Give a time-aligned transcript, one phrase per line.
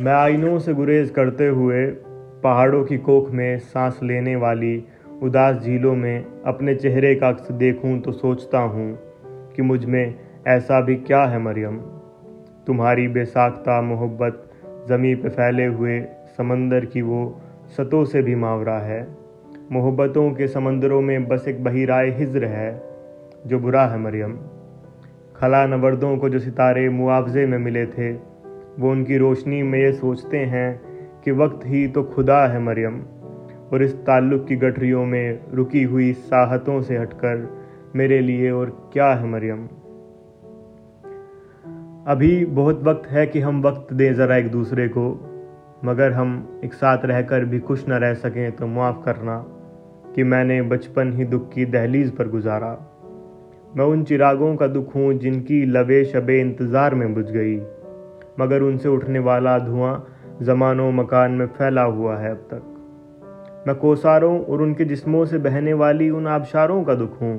[0.00, 1.86] मैं आइनों से गुरेज करते हुए
[2.42, 4.84] पहाड़ों की कोख में सांस लेने वाली
[5.22, 8.98] उदास झीलों में अपने चेहरे का अक्स देखूँ तो सोचता हूँ
[9.56, 10.14] कि मुझमें
[10.46, 11.78] ऐसा भी क्या है मरियम।
[12.66, 14.44] तुम्हारी बेसाख्ता मोहब्बत
[14.88, 16.00] ज़मी पे फैले हुए
[16.36, 17.24] समंदर की वो
[17.76, 19.02] सतों से भी मावरा है।
[19.72, 22.70] मोहब्बतों के समंदरों में बस एक बहिराए हिज्र है,
[23.46, 24.38] जो बुरा है मरियम।
[25.36, 28.35] खला नवर्दों को जो सितारे मुआवजे में मिले थे
[28.78, 30.70] वो उनकी रोशनी में ये सोचते हैं
[31.24, 33.00] कि वक्त ही तो खुदा है मरियम,
[33.72, 37.48] और इस ताल्लुक़ की गठरियों में रुकी हुई साहतों से हटकर
[37.96, 39.66] मेरे लिए और क्या है मरियम?
[42.06, 45.08] अभी बहुत वक्त है कि हम वक्त दें ज़रा एक दूसरे को,
[45.84, 49.36] मगर हम एक साथ रहकर भी खुश न रह सकें तो माफ़ करना
[50.14, 52.70] कि मैंने बचपन ही दुख की दहलीज पर गुजारा।
[53.76, 57.56] मैं उन चिरागों का दुख हूँ जिनकी लवे शबे इंतज़ार में बुझ गई।
[58.40, 60.06] मगर उनसे उठने वाला धुआँ
[60.42, 65.72] ज़मानों मकान में फैला हुआ है अब तक। मैं कोसारों और उनके जिस्मों से बहने
[65.72, 67.34] वाली उन आबशारों का दुख हूँ,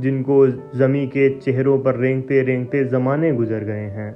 [0.00, 0.46] जिनको
[0.78, 4.14] ज़मी के चेहरों पर रेंगते रेंगते ज़माने गुजर गए हैं,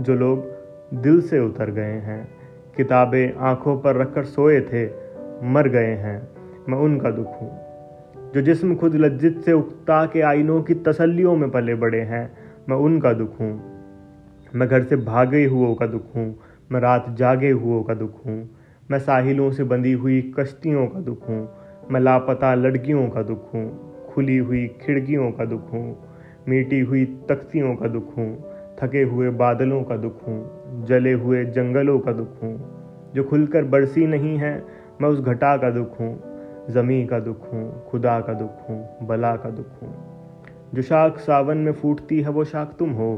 [0.00, 0.46] जो लोग
[0.94, 2.28] दिल से उतर गए हैं,
[2.76, 4.86] किताबें आँखों पर रखकर सोए थे,
[5.44, 6.20] मर गए हैं।
[6.68, 7.50] मैं उनका दुख हूँ,
[8.34, 12.30] जो जिस्म खुद लज्जित से उकता के आइनों की तसल्लियों में पले बड़े हैं।
[12.68, 13.67] मैं उनका दुख हूँ
[14.54, 16.34] मैं घर से भागे हुओं का दुख हूँ
[16.72, 18.38] मैं रात जागे हुओं का दुख हूँ
[18.90, 21.48] मैं साहिलों से बंधी हुई कश्तियों का दुख हूँ
[21.90, 23.66] मैं लापता लड़कियों का दुख हूँ
[24.14, 25.86] खुली हुई खिड़कियों का दुख हूँ
[26.48, 28.30] मीटी हुई तख्तियों का दुख हूँ
[28.82, 34.06] थके हुए बादलों का दुख हूँ जले हुए जंगलों का दुख हूँ जो खुलकर बरसी
[34.06, 34.56] नहीं है
[35.02, 36.14] मैं उस घटा का दुख हूँ
[36.70, 39.94] ज़मी का दुख हूँ खुदा का दुख हूँ बला का दुख हूँ
[40.74, 43.16] जो शाख सावन में फूटती है वो शाख तुम हो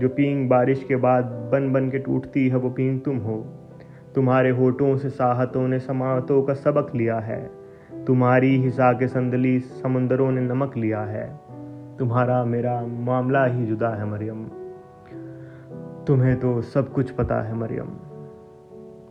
[0.00, 3.46] जो पींग बारिश के बाद बन बन के टूटती है, वो पींग तुम हो।
[4.14, 7.50] तुम्हारे होठों से साहतों ने समातों का सबक लिया है।
[8.06, 11.40] तुम्हारी हिसा के संदली समंदरों ने नमक लिया है।
[11.98, 14.44] तुम्हारा मेरा मामला ही जुदा है, मरियम।
[16.06, 17.88] तुम्हें तो सब कुछ पता है, मरियम।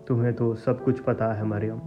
[0.07, 1.79] तुम्हें तो सब कुछ पता है, मरियम।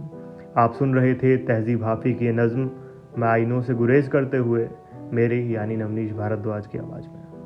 [0.57, 2.69] आप सुन रहे थे तहजीब हाफी की नज़म।
[3.17, 4.69] मैं आइनों से गुरेज करते हुए,
[5.13, 7.38] मेरे यानी नवनीश भारद्वाज की आवाज़ में।